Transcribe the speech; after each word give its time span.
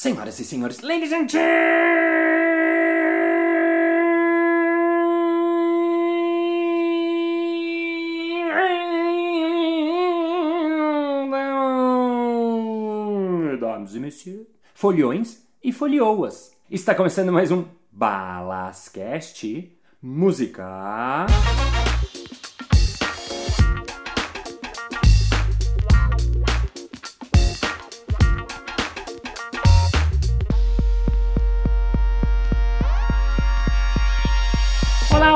Senhoras 0.00 0.38
e 0.38 0.44
senhores, 0.44 0.78
ladies 0.78 1.12
and 1.12 1.26
Dames 13.58 13.96
e 13.96 13.98
messieurs, 13.98 14.46
folhões 14.72 15.44
e 15.60 15.72
folioas. 15.72 16.52
Está 16.70 16.94
começando 16.94 17.32
mais 17.32 17.50
um 17.50 17.64
Balascast 17.90 19.76
Música. 20.00 21.26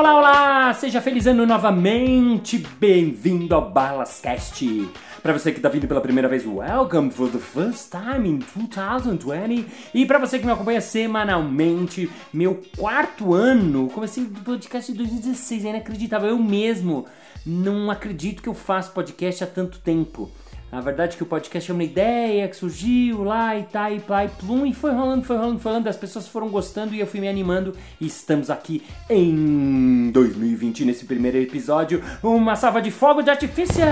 Olá, 0.02 0.16
olá! 0.16 0.74
Seja 0.74 1.00
feliz 1.00 1.28
ano 1.28 1.46
novamente! 1.46 2.58
Bem-vindo 2.58 3.54
ao 3.54 3.70
Balascast! 3.70 4.90
Para 5.22 5.32
você 5.32 5.52
que 5.52 5.60
está 5.60 5.68
vindo 5.68 5.86
pela 5.86 6.00
primeira 6.00 6.28
vez, 6.28 6.44
welcome 6.44 7.08
for 7.08 7.30
the 7.30 7.38
first 7.38 7.92
time 7.92 8.28
in 8.28 8.38
2020. 8.40 9.64
E 9.94 10.04
para 10.04 10.18
você 10.18 10.40
que 10.40 10.44
me 10.44 10.50
acompanha 10.50 10.80
semanalmente, 10.80 12.10
meu 12.32 12.60
quarto 12.76 13.32
ano, 13.32 13.88
comecei 13.90 14.24
o 14.24 14.30
podcast 14.30 14.90
de 14.90 14.98
2016, 14.98 15.66
é 15.66 15.68
inacreditável, 15.68 16.30
eu 16.30 16.38
mesmo 16.38 17.06
não 17.46 17.88
acredito 17.88 18.42
que 18.42 18.48
eu 18.48 18.54
faço 18.54 18.90
podcast 18.90 19.44
há 19.44 19.46
tanto 19.46 19.78
tempo. 19.78 20.28
Na 20.72 20.80
verdade 20.80 21.18
que 21.18 21.22
o 21.22 21.26
podcast 21.26 21.70
é 21.70 21.74
uma 21.74 21.84
ideia 21.84 22.48
que 22.48 22.56
surgiu 22.56 23.22
lá 23.22 23.54
e 23.58 23.64
tá 23.64 23.90
e 23.90 24.00
pá 24.00 24.24
e 24.24 24.28
plum 24.28 24.64
e 24.64 24.72
foi 24.72 24.90
rolando, 24.90 25.22
foi 25.22 25.36
rolando, 25.36 25.58
foi 25.58 25.70
rolando, 25.70 25.88
as 25.90 25.98
pessoas 25.98 26.26
foram 26.26 26.48
gostando 26.48 26.94
e 26.94 27.00
eu 27.00 27.06
fui 27.06 27.20
me 27.20 27.28
animando 27.28 27.76
e 28.00 28.06
estamos 28.06 28.48
aqui 28.48 28.82
em 29.10 30.10
2020 30.12 30.86
nesse 30.86 31.04
primeiro 31.04 31.36
episódio, 31.36 32.02
uma 32.22 32.56
salva 32.56 32.80
de 32.80 32.90
fogo 32.90 33.20
de 33.20 33.28
artifício! 33.28 33.84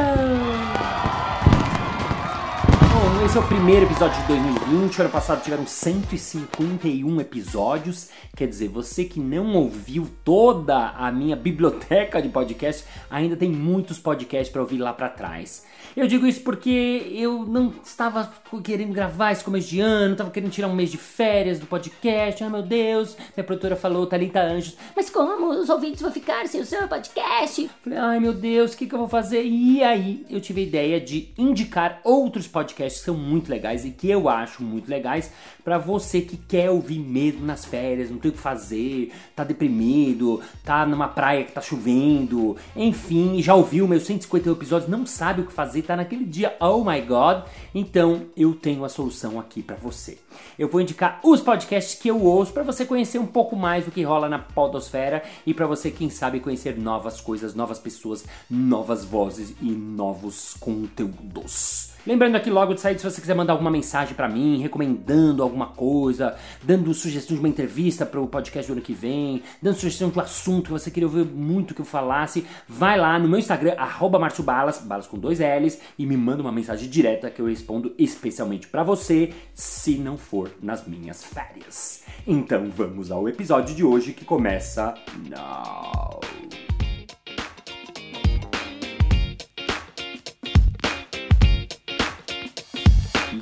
Esse 3.23 3.37
é 3.37 3.41
o 3.41 3.47
primeiro 3.47 3.85
episódio 3.85 4.19
de 4.23 4.29
2020. 4.29 5.03
Ano 5.03 5.11
passado 5.11 5.43
tiveram 5.43 5.67
151 5.67 7.21
episódios. 7.21 8.09
Quer 8.35 8.49
dizer, 8.49 8.69
você 8.69 9.05
que 9.05 9.21
não 9.21 9.55
ouviu 9.57 10.09
toda 10.25 10.89
a 10.89 11.13
minha 11.13 11.37
biblioteca 11.37 12.23
de 12.23 12.31
podcast, 12.31 12.87
ainda 13.11 13.37
tem 13.37 13.51
muitos 13.51 13.99
podcasts 13.99 14.51
para 14.51 14.63
ouvir 14.63 14.79
lá 14.79 14.95
para 14.95 15.11
trás. 15.11 15.67
Eu 15.97 16.07
digo 16.07 16.27
isso 16.27 16.41
porque 16.43 17.11
eu 17.13 17.45
não 17.45 17.75
estava 17.85 18.33
querendo 18.63 18.93
gravar 18.93 19.33
esse 19.33 19.45
começo 19.45 19.69
de 19.69 19.81
ano, 19.81 20.13
estava 20.13 20.31
querendo 20.31 20.51
tirar 20.51 20.69
um 20.69 20.75
mês 20.75 20.91
de 20.91 20.97
férias 20.97 21.59
do 21.59 21.67
podcast. 21.67 22.43
Ai 22.43 22.51
meu 22.51 22.63
Deus, 22.63 23.17
minha 23.37 23.45
produtora 23.45 23.77
falou, 23.77 24.07
Thalita 24.07 24.41
Anjos, 24.41 24.77
mas 24.97 25.11
como 25.11 25.51
os 25.51 25.69
ouvintes 25.69 26.01
vão 26.01 26.13
ficar 26.13 26.47
sem 26.47 26.61
o 26.61 26.67
seu 26.67 26.87
podcast? 26.89 27.69
Falei, 27.83 27.99
ai 27.99 28.21
meu 28.21 28.33
Deus, 28.33 28.73
o 28.73 28.77
que, 28.77 28.87
que 28.87 28.95
eu 28.95 28.99
vou 28.99 29.09
fazer? 29.09 29.45
E 29.45 29.83
aí 29.83 30.25
eu 30.31 30.41
tive 30.41 30.63
a 30.63 30.65
ideia 30.65 31.01
de 31.01 31.33
indicar 31.37 32.01
outros 32.05 32.47
podcasts 32.47 33.03
são 33.11 33.17
muito 33.17 33.51
legais 33.51 33.85
e 33.85 33.91
que 33.91 34.09
eu 34.09 34.29
acho 34.29 34.63
muito 34.63 34.89
legais 34.89 35.33
para 35.65 35.79
você 35.79 36.21
que 36.21 36.37
quer 36.37 36.71
ouvir 36.71 37.01
mesmo 37.01 37.45
nas 37.45 37.65
férias, 37.65 38.09
não 38.09 38.19
tem 38.19 38.31
o 38.31 38.35
que 38.35 38.41
fazer, 38.41 39.13
tá 39.35 39.43
deprimido, 39.43 40.41
tá 40.65 40.87
numa 40.87 41.09
praia 41.09 41.45
que 41.45 41.53
tá 41.53 41.61
chovendo, 41.61 42.57
enfim, 42.75 43.43
já 43.43 43.55
ouviu 43.55 43.87
meus 43.89 44.05
151 44.05 44.53
episódios, 44.53 44.91
não 44.91 45.05
sabe 45.05 45.43
o 45.43 45.47
que 45.47 45.53
fazer, 45.53 45.83
tá 45.83 45.97
naquele 45.97 46.25
dia, 46.25 46.57
oh 46.61 46.85
my 46.85 47.01
god, 47.01 47.43
então 47.75 48.27
eu 48.37 48.55
tenho 48.55 48.85
a 48.85 48.89
solução 48.89 49.39
aqui 49.39 49.63
para 49.63 49.77
você. 49.77 50.19
Eu 50.59 50.69
vou 50.69 50.81
indicar 50.81 51.21
os 51.25 51.41
podcasts 51.41 52.01
que 52.01 52.09
eu 52.09 52.23
ouço 52.23 52.53
para 52.53 52.63
você 52.63 52.85
conhecer 52.87 53.19
um 53.19 53.27
pouco 53.27 53.57
mais 53.57 53.85
do 53.85 53.91
que 53.91 54.03
rola 54.03 54.29
na 54.29 54.39
podosfera 54.39 55.23
e 55.45 55.53
para 55.53 55.67
você, 55.67 55.91
quem 55.91 56.09
sabe, 56.09 56.41
conhecer 56.41 56.79
novas 56.79 57.21
coisas, 57.21 57.55
novas 57.55 57.79
pessoas, 57.79 58.25
novas 58.49 59.05
vozes 59.05 59.55
e 59.61 59.71
novos 59.71 60.55
conteúdos. 60.61 61.91
Lembrando 62.07 62.37
aqui 62.37 62.49
logo 62.49 62.73
de 62.73 62.81
sair, 62.81 62.95
se 63.01 63.11
você 63.11 63.21
quiser 63.21 63.35
mandar 63.35 63.55
alguma 63.55 63.71
mensagem 63.71 64.15
para 64.15 64.29
mim, 64.29 64.61
recomendando 64.61 65.43
alguma 65.43 65.69
coisa, 65.69 66.37
dando 66.63 66.93
sugestão 66.93 67.35
de 67.35 67.41
uma 67.41 67.49
entrevista 67.49 68.05
para 68.05 68.21
o 68.21 68.29
podcast 68.29 68.71
do 68.71 68.75
ano 68.75 68.83
que 68.83 68.93
vem, 68.93 69.43
dando 69.61 69.75
sugestão 69.75 70.11
de 70.11 70.19
um 70.19 70.23
assunto 70.23 70.65
que 70.65 70.73
você 70.73 70.91
queria 70.91 71.09
ouvir 71.09 71.25
muito 71.25 71.75
que 71.75 71.81
eu 71.81 71.85
falasse, 71.85 72.47
vai 72.69 72.99
lá 72.99 73.19
no 73.19 73.29
meu 73.29 73.39
Instagram, 73.39 73.75
arroba 73.79 74.21
Balas, 74.45 74.79
balas 74.79 75.07
com 75.07 75.19
dois 75.19 75.39
L's, 75.39 75.81
e 75.99 76.05
me 76.05 76.17
manda 76.17 76.43
uma 76.43 76.53
mensagem 76.53 76.89
direta 76.89 77.31
que 77.31 77.41
eu 77.41 77.47
respondo 77.47 77.95
especialmente 77.99 78.67
para 78.67 78.83
você, 78.83 79.33
se 79.55 79.97
não 79.97 80.19
for 80.19 80.51
nas 80.63 80.87
minhas 80.87 81.25
férias. 81.25 82.03
Então 82.27 82.71
vamos 82.71 83.11
ao 83.11 83.29
episódio 83.29 83.75
de 83.75 83.83
hoje 83.83 84.13
que 84.13 84.25
começa 84.25 84.95
now. 85.29 86.21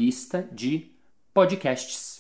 Lista 0.09 0.49
de 0.51 0.91
podcasts. 1.35 2.19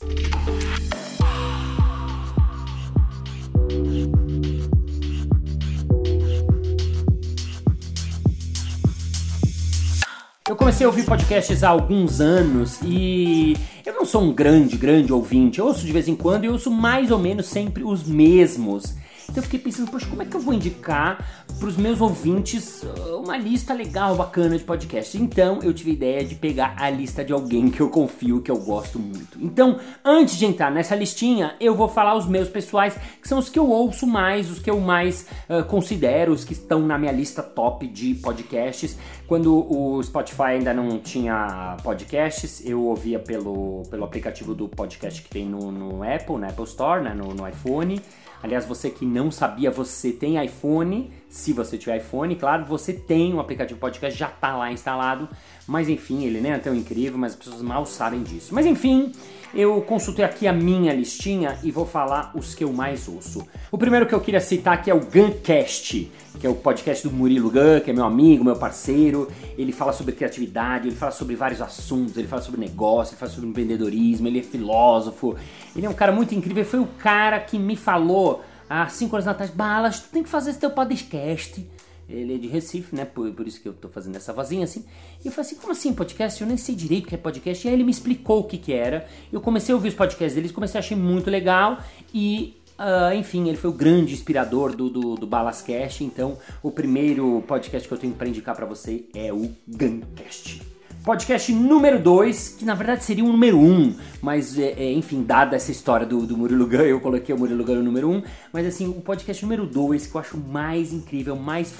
Eu 10.47 10.55
comecei 10.55 10.85
a 10.85 10.89
ouvir 10.91 11.07
podcasts 11.07 11.65
há 11.65 11.71
alguns 11.71 12.21
anos 12.21 12.79
e 12.85 13.57
eu 13.87 13.95
não 13.95 14.05
sou 14.05 14.21
um 14.21 14.35
grande, 14.35 14.77
grande 14.77 15.11
ouvinte. 15.11 15.59
Eu 15.59 15.65
ouço 15.65 15.87
de 15.87 15.93
vez 15.93 16.09
em 16.09 16.15
quando 16.15 16.45
e 16.45 16.51
ouço 16.51 16.71
mais 16.71 17.11
ou 17.11 17.19
menos 17.19 17.47
sempre 17.47 17.85
os 17.85 18.05
mesmos. 18.05 18.95
Então 19.31 19.43
eu 19.43 19.43
fiquei 19.43 19.59
pensando, 19.59 19.91
poxa, 19.91 20.07
como 20.07 20.23
é 20.23 20.25
que 20.25 20.35
eu 20.35 20.41
vou 20.41 20.55
indicar 20.55 21.23
para 21.59 21.69
os 21.69 21.77
meus 21.77 22.01
ouvintes 22.01 22.83
uh, 22.83 23.21
uma 23.23 23.37
lista 23.37 23.75
legal, 23.75 24.17
bacana 24.17 24.57
de 24.57 24.65
podcasts? 24.65 25.15
Então 25.21 25.61
eu 25.63 25.75
tive 25.75 25.91
a 25.91 25.93
ideia 25.93 26.25
de 26.25 26.35
pegar 26.35 26.75
a 26.79 26.89
lista 26.89 27.23
de 27.23 27.31
alguém 27.31 27.71
que 27.71 27.79
eu 27.79 27.91
confio, 27.91 28.41
que 28.41 28.51
eu 28.51 28.57
gosto 28.57 28.99
muito. 28.99 29.39
Então, 29.39 29.79
antes 30.03 30.39
de 30.39 30.47
entrar 30.47 30.71
nessa 30.71 30.97
listinha, 30.97 31.55
eu 31.61 31.75
vou 31.75 31.89
falar 31.89 32.17
os 32.17 32.27
meus 32.27 32.49
pessoais, 32.49 32.97
que 33.21 33.29
são 33.29 33.39
os 33.39 33.51
que 33.51 33.59
eu 33.59 33.69
ouço 33.69 34.07
mais, 34.07 34.51
os 34.51 34.61
que 34.61 34.71
eu 34.71 34.81
mais 34.81 35.27
uh, 35.47 35.63
considero, 35.65 36.33
os 36.33 36.43
que 36.43 36.55
estão 36.55 36.81
na 36.81 36.97
minha 36.97 37.13
lista 37.13 37.43
top 37.43 37.87
de 37.87 38.15
podcasts. 38.15 38.97
Quando 39.27 39.55
o 39.71 40.03
Spotify 40.03 40.55
ainda 40.55 40.73
não 40.73 40.99
tinha 40.99 41.77
podcasts, 41.83 42.65
eu 42.65 42.83
ouvia 42.83 43.19
pelo, 43.19 43.83
pelo 43.91 44.05
aplicativo 44.05 44.55
do 44.55 44.71
podcast 44.71 45.21
que 45.21 45.29
tem 45.29 45.45
no, 45.45 45.71
no 45.71 46.03
Apple, 46.03 46.39
na 46.39 46.49
Apple 46.49 46.65
Store, 46.65 47.03
né, 47.03 47.13
no, 47.13 47.35
no 47.35 47.47
iPhone. 47.47 48.01
Aliás, 48.43 48.65
você 48.65 48.89
que 48.91 49.05
não 49.05 49.31
sabia, 49.31 49.71
você 49.71 50.13
tem 50.13 50.43
iPhone. 50.45 51.11
Se 51.29 51.53
você 51.53 51.77
tiver 51.77 51.99
iPhone, 51.99 52.35
claro, 52.37 52.65
você 52.65 52.93
tem 52.93 53.35
o 53.35 53.41
aplicativo 53.41 53.79
podcast, 53.79 54.19
já 54.19 54.29
está 54.29 54.57
lá 54.57 54.73
instalado. 54.73 55.29
Mas 55.67 55.89
enfim, 55.89 56.25
ele 56.25 56.41
nem 56.41 56.53
é 56.53 56.59
tão 56.59 56.75
incrível, 56.75 57.19
mas 57.19 57.33
as 57.33 57.39
pessoas 57.39 57.61
mal 57.61 57.85
sabem 57.85 58.23
disso. 58.23 58.55
Mas 58.55 58.65
enfim, 58.65 59.13
eu 59.55 59.83
consultei 59.83 60.25
aqui 60.25 60.47
a 60.47 60.53
minha 60.55 60.91
listinha 60.95 61.59
e 61.63 61.71
vou 61.71 61.85
falar 61.85 62.33
os 62.35 62.55
que 62.55 62.65
eu 62.65 62.73
mais 62.73 63.07
ouço. 63.07 63.47
O 63.71 63.77
primeiro 63.77 64.07
que 64.07 64.15
eu 64.15 64.21
queria 64.21 64.41
citar 64.41 64.73
aqui 64.73 64.91
é 64.91 64.95
o 64.95 65.01
Guncast, 65.01 66.11
que 66.41 66.47
é 66.47 66.51
o 66.51 66.55
podcast 66.55 67.07
do 67.07 67.15
Murilo 67.15 67.51
Gun, 67.51 67.81
que 67.85 67.91
é 67.91 67.93
meu 67.93 68.07
amigo, 68.07 68.43
meu 68.43 68.57
parceiro. 68.57 69.29
Ele 69.59 69.71
fala 69.71 69.93
sobre 69.93 70.15
criatividade, 70.15 70.89
ele 70.89 70.97
fala 70.97 71.13
sobre 71.13 71.37
vários 71.37 71.61
assuntos, 71.61 72.17
ele 72.17 72.27
fala 72.27 72.41
sobre 72.41 72.59
negócio, 72.59 73.13
ele 73.13 73.21
fala 73.21 73.31
sobre 73.31 73.51
empreendedorismo, 73.51 74.27
ele 74.27 74.39
é 74.39 74.43
filósofo. 74.43 75.37
Ele 75.77 75.85
é 75.85 75.91
um 75.91 75.95
cara 75.95 76.11
muito 76.11 76.35
incrível, 76.35 76.65
foi 76.65 76.81
o 76.81 76.89
cara 76.99 77.39
que 77.39 77.59
me 77.59 77.77
falou 77.77 78.43
há 78.69 78.89
cinco 78.89 79.17
anos 79.17 79.27
atrás, 79.27 79.51
Balas, 79.51 80.01
tu 80.01 80.09
tem 80.11 80.23
que 80.23 80.29
fazer 80.29 80.51
esse 80.51 80.59
teu 80.59 80.71
podcast. 80.71 81.67
Ele 82.09 82.37
é 82.37 82.39
de 82.39 82.49
Recife, 82.49 82.97
né? 82.97 83.05
Por, 83.05 83.31
por 83.33 83.47
isso 83.47 83.61
que 83.61 83.69
eu 83.69 83.75
tô 83.75 83.89
fazendo 83.89 84.17
essa 84.17 84.33
vozinha 84.33 84.65
assim. 84.65 84.85
E 85.23 85.29
eu 85.29 85.33
falei 85.33 85.51
assim, 85.51 85.57
como 85.57 85.73
assim 85.73 85.93
podcast? 85.93 86.41
Eu 86.41 86.49
nem 86.49 86.57
sei 86.57 86.75
direito 86.75 87.05
o 87.05 87.09
que 87.09 87.15
é 87.15 87.19
podcast. 87.19 87.67
E 87.67 87.69
aí 87.69 87.75
ele 87.75 87.85
me 87.85 87.91
explicou 87.91 88.41
o 88.41 88.45
que 88.45 88.57
que 88.57 88.73
era. 88.73 89.07
Eu 89.31 89.41
comecei 89.41 89.73
a 89.73 89.77
ouvir 89.77 89.89
os 89.89 89.95
podcasts 89.95 90.35
deles, 90.35 90.51
comecei 90.51 90.79
a 90.79 90.83
achar 90.83 90.97
muito 90.97 91.31
legal. 91.31 91.83
E 92.13 92.55
Uh, 92.79 93.13
enfim, 93.13 93.49
ele 93.49 93.57
foi 93.57 93.71
o 93.71 93.73
grande 93.73 94.15
inspirador 94.15 94.73
do, 94.73 94.89
do, 94.89 95.17
do 95.17 95.27
Balascast. 95.27 96.05
Então, 96.05 96.39
o 96.63 96.71
primeiro 96.71 97.43
podcast 97.45 97.89
que 97.89 97.93
eu 97.93 97.99
tenho 97.99 98.15
para 98.15 98.29
indicar 98.29 98.55
para 98.55 98.67
você 98.67 99.07
é 99.13 99.33
o 99.33 99.51
Guncast. 99.67 100.68
Podcast 101.09 101.51
número 101.55 101.99
2, 101.99 102.57
que 102.59 102.67
na 102.67 102.75
verdade 102.75 103.03
seria 103.03 103.25
o 103.25 103.29
número 103.29 103.57
1, 103.57 103.63
um, 103.63 103.97
mas 104.21 104.59
é, 104.59 104.75
é, 104.77 104.93
enfim, 104.93 105.23
dada 105.23 105.57
essa 105.57 105.73
história 105.73 106.05
do, 106.05 106.27
do 106.27 106.37
Murilo 106.37 106.67
Gun, 106.67 106.83
eu 106.83 107.01
coloquei 107.01 107.35
o 107.35 107.39
Murilo 107.39 107.65
Gun 107.65 107.77
no 107.77 107.83
número 107.85 108.11
1, 108.11 108.15
um, 108.15 108.23
mas 108.53 108.67
assim, 108.67 108.87
o 108.87 109.01
podcast 109.01 109.43
número 109.43 109.65
2 109.65 110.07
que 110.07 110.15
eu 110.15 110.21
acho 110.21 110.37
mais 110.37 110.93
incrível, 110.93 111.35
mais 111.35 111.73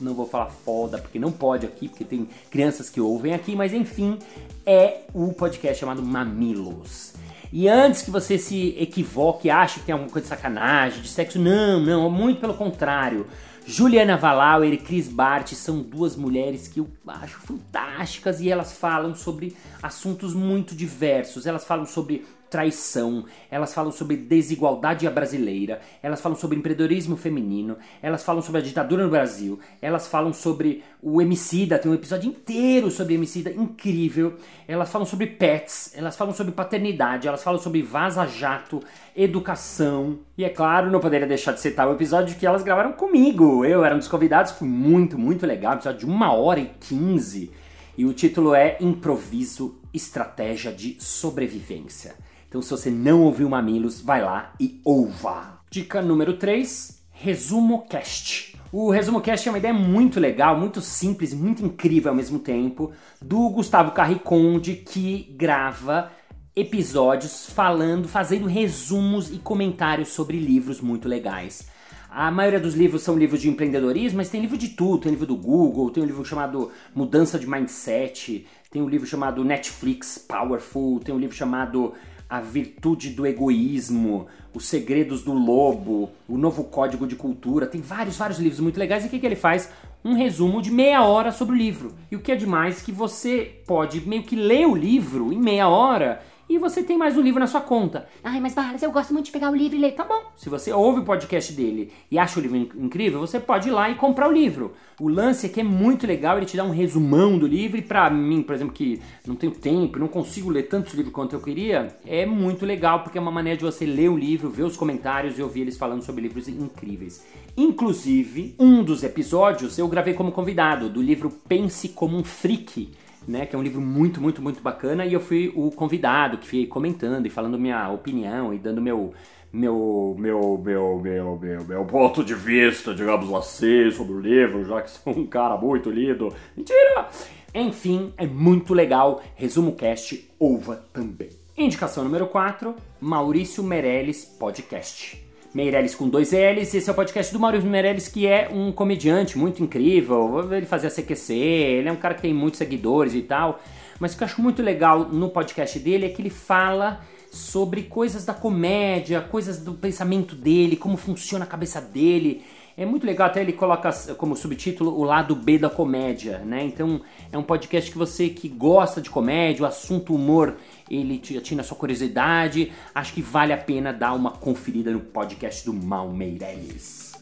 não 0.00 0.14
vou 0.14 0.26
falar 0.26 0.46
foda, 0.46 0.98
porque 0.98 1.16
não 1.16 1.30
pode 1.30 1.64
aqui, 1.64 1.88
porque 1.88 2.04
tem 2.04 2.28
crianças 2.50 2.90
que 2.90 3.00
ouvem 3.00 3.34
aqui, 3.34 3.54
mas 3.54 3.72
enfim, 3.72 4.18
é 4.66 5.02
o 5.14 5.32
podcast 5.32 5.78
chamado 5.78 6.02
Mamilos. 6.02 7.12
E 7.52 7.68
antes 7.68 8.02
que 8.02 8.10
você 8.10 8.36
se 8.36 8.74
equivoque, 8.76 9.48
ache 9.48 9.78
que 9.78 9.86
tem 9.86 9.92
alguma 9.92 10.10
coisa 10.10 10.24
de 10.24 10.28
sacanagem, 10.28 11.02
de 11.02 11.08
sexo, 11.08 11.38
não, 11.38 11.78
não, 11.78 12.10
muito 12.10 12.40
pelo 12.40 12.54
contrário. 12.54 13.28
Juliana 13.66 14.16
Valauer 14.16 14.72
e 14.72 14.78
Cris 14.78 15.08
Bart 15.08 15.52
são 15.52 15.82
duas 15.82 16.16
mulheres 16.16 16.66
que 16.66 16.80
eu 16.80 16.88
acho 17.06 17.38
fantásticas 17.40 18.40
e 18.40 18.50
elas 18.50 18.72
falam 18.72 19.14
sobre 19.14 19.56
assuntos 19.82 20.34
muito 20.34 20.74
diversos. 20.74 21.46
Elas 21.46 21.64
falam 21.64 21.86
sobre 21.86 22.24
traição, 22.50 23.24
elas 23.48 23.72
falam 23.72 23.92
sobre 23.92 24.16
desigualdade 24.16 25.08
brasileira, 25.08 25.80
elas 26.02 26.20
falam 26.20 26.36
sobre 26.36 26.58
empreendedorismo 26.58 27.16
feminino, 27.16 27.78
elas 28.02 28.24
falam 28.24 28.42
sobre 28.42 28.60
a 28.60 28.64
ditadura 28.64 29.04
no 29.04 29.10
Brasil, 29.10 29.60
elas 29.80 30.08
falam 30.08 30.32
sobre 30.32 30.82
o 31.00 31.22
Emicida, 31.22 31.78
tem 31.78 31.90
um 31.90 31.94
episódio 31.94 32.28
inteiro 32.28 32.90
sobre 32.90 33.14
Emicida, 33.14 33.50
incrível. 33.50 34.34
Elas 34.66 34.90
falam 34.90 35.06
sobre 35.06 35.28
pets, 35.28 35.92
elas 35.94 36.16
falam 36.16 36.34
sobre 36.34 36.52
paternidade, 36.52 37.28
elas 37.28 37.42
falam 37.42 37.60
sobre 37.60 37.82
vaza-jato, 37.82 38.82
educação. 39.16 40.18
E 40.36 40.44
é 40.44 40.48
claro, 40.48 40.90
não 40.90 41.00
poderia 41.00 41.26
deixar 41.26 41.52
de 41.52 41.60
citar 41.60 41.88
o 41.88 41.92
episódio 41.92 42.36
que 42.36 42.46
elas 42.46 42.62
gravaram 42.62 42.92
comigo. 42.92 43.64
Eu 43.64 43.84
era 43.84 43.94
um 43.94 43.98
dos 43.98 44.08
convidados, 44.08 44.52
foi 44.52 44.66
muito, 44.66 45.16
muito 45.16 45.46
legal, 45.46 45.74
episódio 45.74 46.00
de 46.00 46.06
uma 46.06 46.32
hora 46.32 46.58
e 46.58 46.70
quinze. 46.80 47.50
E 47.96 48.04
o 48.04 48.12
título 48.12 48.54
é 48.54 48.76
Improviso 48.80 49.78
Estratégia 49.92 50.72
de 50.72 50.96
Sobrevivência. 50.98 52.14
Então, 52.50 52.60
se 52.60 52.68
você 52.72 52.90
não 52.90 53.22
ouviu 53.22 53.48
Mamilos, 53.48 54.00
vai 54.00 54.20
lá 54.20 54.52
e 54.58 54.80
ouva. 54.84 55.60
Dica 55.70 56.02
número 56.02 56.36
3: 56.36 57.00
Resumo 57.12 57.86
Cast. 57.86 58.58
O 58.72 58.90
Resumo 58.90 59.20
Cast 59.20 59.46
é 59.46 59.52
uma 59.52 59.58
ideia 59.58 59.72
muito 59.72 60.18
legal, 60.18 60.58
muito 60.58 60.80
simples, 60.80 61.32
muito 61.32 61.64
incrível 61.64 62.10
ao 62.10 62.16
mesmo 62.16 62.40
tempo, 62.40 62.90
do 63.22 63.48
Gustavo 63.50 63.92
Carriconde, 63.92 64.74
que 64.74 65.32
grava 65.36 66.10
episódios 66.56 67.48
falando, 67.50 68.08
fazendo 68.08 68.48
resumos 68.48 69.30
e 69.30 69.38
comentários 69.38 70.08
sobre 70.08 70.36
livros 70.36 70.80
muito 70.80 71.08
legais. 71.08 71.69
A 72.12 72.28
maioria 72.28 72.58
dos 72.58 72.74
livros 72.74 73.02
são 73.02 73.16
livros 73.16 73.40
de 73.40 73.48
empreendedorismo, 73.48 74.16
mas 74.16 74.28
tem 74.28 74.40
livro 74.40 74.58
de 74.58 74.70
tudo. 74.70 75.02
Tem 75.02 75.12
livro 75.12 75.26
do 75.26 75.36
Google, 75.36 75.90
tem 75.90 76.02
um 76.02 76.06
livro 76.06 76.24
chamado 76.24 76.72
Mudança 76.92 77.38
de 77.38 77.48
Mindset, 77.48 78.44
tem 78.68 78.82
um 78.82 78.88
livro 78.88 79.06
chamado 79.06 79.44
Netflix 79.44 80.18
Powerful, 80.18 80.98
tem 80.98 81.14
um 81.14 81.18
livro 81.18 81.36
chamado 81.36 81.92
a 82.28 82.40
Virtude 82.40 83.10
do 83.10 83.24
Egoísmo, 83.24 84.26
Os 84.52 84.66
Segredos 84.66 85.22
do 85.22 85.32
Lobo, 85.32 86.10
O 86.28 86.36
Novo 86.36 86.64
Código 86.64 87.06
de 87.06 87.14
Cultura. 87.14 87.64
Tem 87.64 87.80
vários, 87.80 88.16
vários 88.16 88.40
livros 88.40 88.58
muito 88.58 88.78
legais. 88.78 89.04
E 89.04 89.06
o 89.06 89.10
que, 89.10 89.20
que 89.20 89.26
ele 89.26 89.36
faz? 89.36 89.70
Um 90.04 90.14
resumo 90.14 90.60
de 90.60 90.72
meia 90.72 91.04
hora 91.04 91.30
sobre 91.30 91.54
o 91.54 91.58
livro. 91.58 91.94
E 92.10 92.16
o 92.16 92.20
que 92.20 92.32
é 92.32 92.36
demais 92.36 92.82
que 92.82 92.90
você 92.90 93.62
pode 93.68 94.00
meio 94.00 94.24
que 94.24 94.34
ler 94.34 94.66
o 94.66 94.74
livro 94.74 95.32
em 95.32 95.38
meia 95.38 95.68
hora 95.68 96.20
e 96.50 96.58
você 96.58 96.82
tem 96.82 96.98
mais 96.98 97.16
um 97.16 97.20
livro 97.20 97.38
na 97.38 97.46
sua 97.46 97.60
conta. 97.60 98.08
Ai, 98.24 98.40
mas 98.40 98.54
Barras, 98.54 98.82
eu 98.82 98.90
gosto 98.90 99.12
muito 99.12 99.26
de 99.26 99.30
pegar 99.30 99.52
o 99.52 99.54
livro 99.54 99.78
e 99.78 99.80
ler. 99.80 99.92
Tá 99.92 100.02
bom. 100.02 100.32
Se 100.34 100.48
você 100.48 100.72
ouve 100.72 100.98
o 100.98 101.04
podcast 101.04 101.52
dele 101.52 101.92
e 102.10 102.18
acha 102.18 102.40
o 102.40 102.42
livro 102.42 102.56
incrível, 102.56 103.20
você 103.20 103.38
pode 103.38 103.68
ir 103.68 103.70
lá 103.70 103.88
e 103.88 103.94
comprar 103.94 104.28
o 104.28 104.32
livro. 104.32 104.74
O 104.98 105.08
lance 105.08 105.46
aqui 105.46 105.60
é 105.60 105.62
muito 105.62 106.08
legal, 106.08 106.36
ele 106.36 106.46
te 106.46 106.56
dá 106.56 106.64
um 106.64 106.72
resumão 106.72 107.38
do 107.38 107.46
livro 107.46 107.78
e 107.78 107.82
pra 107.82 108.10
mim, 108.10 108.42
por 108.42 108.52
exemplo, 108.52 108.74
que 108.74 109.00
não 109.24 109.36
tenho 109.36 109.52
tempo, 109.52 110.00
não 110.00 110.08
consigo 110.08 110.50
ler 110.50 110.64
tantos 110.64 110.92
livros 110.92 111.14
quanto 111.14 111.36
eu 111.36 111.40
queria, 111.40 111.96
é 112.04 112.26
muito 112.26 112.66
legal 112.66 113.04
porque 113.04 113.16
é 113.16 113.20
uma 113.20 113.30
maneira 113.30 113.56
de 113.56 113.64
você 113.64 113.86
ler 113.86 114.10
o 114.10 114.16
livro, 114.16 114.50
ver 114.50 114.64
os 114.64 114.76
comentários 114.76 115.38
e 115.38 115.42
ouvir 115.42 115.60
eles 115.60 115.78
falando 115.78 116.02
sobre 116.02 116.20
livros 116.20 116.48
incríveis. 116.48 117.24
Inclusive, 117.56 118.56
um 118.58 118.82
dos 118.82 119.04
episódios 119.04 119.78
eu 119.78 119.86
gravei 119.86 120.14
como 120.14 120.32
convidado 120.32 120.88
do 120.90 121.00
livro 121.00 121.30
Pense 121.30 121.90
como 121.90 122.16
um 122.16 122.24
Freak 122.24 122.90
né, 123.26 123.46
que 123.46 123.54
é 123.54 123.58
um 123.58 123.62
livro 123.62 123.80
muito, 123.80 124.20
muito, 124.20 124.42
muito 124.42 124.62
bacana, 124.62 125.04
e 125.04 125.12
eu 125.12 125.20
fui 125.20 125.52
o 125.54 125.70
convidado 125.70 126.38
que 126.38 126.46
fiquei 126.46 126.66
comentando 126.66 127.26
e 127.26 127.30
falando 127.30 127.58
minha 127.58 127.90
opinião 127.90 128.52
e 128.52 128.58
dando 128.58 128.80
meu 128.80 129.12
meu 129.52 130.16
meu 130.18 130.58
meu 130.58 130.98
meu 131.00 131.38
meu, 131.38 131.64
meu 131.64 131.84
ponto 131.84 132.24
de 132.24 132.34
vista, 132.34 132.94
digamos 132.94 133.32
assim, 133.34 133.90
sobre 133.90 134.14
o 134.14 134.20
livro, 134.20 134.64
já 134.64 134.80
que 134.82 134.90
sou 134.90 135.12
um 135.16 135.26
cara 135.26 135.56
muito 135.56 135.90
lido. 135.90 136.32
Mentira! 136.56 137.08
Enfim, 137.54 138.12
é 138.16 138.26
muito 138.26 138.72
legal. 138.74 139.22
Resumo 139.34 139.72
cast, 139.72 140.30
ouva 140.38 140.84
também. 140.92 141.30
Indicação 141.58 142.04
número 142.04 142.26
4, 142.28 142.74
Maurício 143.00 143.62
Meirelles 143.62 144.24
Podcast. 144.24 145.29
Meirelles 145.52 145.94
com 145.94 146.08
dois 146.08 146.30
L's. 146.32 146.74
Esse 146.74 146.88
é 146.88 146.92
o 146.92 146.94
podcast 146.94 147.32
do 147.32 147.40
Maurício 147.40 147.68
Meirelles, 147.68 148.06
que 148.06 148.26
é 148.26 148.48
um 148.52 148.70
comediante 148.70 149.36
muito 149.36 149.62
incrível. 149.62 150.52
Ele 150.52 150.66
fazia 150.66 150.88
CQC, 150.88 151.34
ele 151.34 151.88
é 151.88 151.92
um 151.92 151.96
cara 151.96 152.14
que 152.14 152.22
tem 152.22 152.32
muitos 152.32 152.58
seguidores 152.58 153.14
e 153.14 153.22
tal. 153.22 153.60
Mas 153.98 154.14
o 154.14 154.16
que 154.16 154.22
eu 154.22 154.26
acho 154.26 154.40
muito 154.40 154.62
legal 154.62 155.08
no 155.08 155.28
podcast 155.28 155.78
dele 155.78 156.06
é 156.06 156.08
que 156.08 156.22
ele 156.22 156.30
fala 156.30 157.00
sobre 157.30 157.82
coisas 157.82 158.24
da 158.24 158.32
comédia, 158.32 159.20
coisas 159.20 159.58
do 159.58 159.74
pensamento 159.74 160.34
dele, 160.34 160.76
como 160.76 160.96
funciona 160.96 161.44
a 161.44 161.48
cabeça 161.48 161.80
dele. 161.80 162.42
É 162.80 162.86
muito 162.86 163.04
legal, 163.04 163.26
até 163.26 163.42
ele 163.42 163.52
coloca 163.52 163.92
como 164.14 164.34
subtítulo 164.34 164.98
o 164.98 165.04
lado 165.04 165.36
B 165.36 165.58
da 165.58 165.68
comédia, 165.68 166.38
né? 166.38 166.64
Então 166.64 167.02
é 167.30 167.36
um 167.36 167.42
podcast 167.42 167.90
que 167.90 167.98
você 167.98 168.30
que 168.30 168.48
gosta 168.48 169.02
de 169.02 169.10
comédia, 169.10 169.64
o 169.64 169.66
assunto 169.66 170.14
humor, 170.14 170.56
ele 170.90 171.18
te 171.18 171.54
na 171.54 171.62
sua 171.62 171.76
curiosidade, 171.76 172.72
acho 172.94 173.12
que 173.12 173.20
vale 173.20 173.52
a 173.52 173.58
pena 173.58 173.92
dar 173.92 174.14
uma 174.14 174.30
conferida 174.30 174.90
no 174.92 175.00
podcast 175.00 175.62
do 175.66 175.74
Mal 175.74 176.08
Meirelles. 176.08 177.12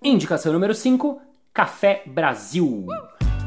Indicação 0.00 0.52
número 0.52 0.72
5, 0.72 1.20
Café 1.52 2.04
Brasil. 2.06 2.86